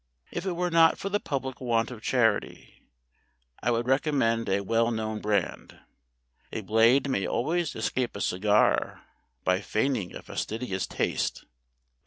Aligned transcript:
If 0.31 0.47
it 0.47 0.53
were 0.53 0.71
not 0.71 0.97
for 0.97 1.09
the 1.09 1.19
public 1.19 1.61
want 1.61 1.91
of 1.91 2.01
charity, 2.01 2.81
I 3.61 3.69
would 3.69 3.87
recommend 3.87 4.49
a 4.49 4.61
well 4.61 4.89
known 4.89 5.21
brand. 5.21 5.77
A 6.51 6.61
Blade 6.61 7.07
may 7.07 7.27
always 7.27 7.75
escape 7.75 8.15
a 8.15 8.21
cigar 8.21 9.05
by 9.43 9.61
feigning 9.61 10.15
a 10.15 10.23
fastidious 10.23 10.87
taste. 10.87 11.45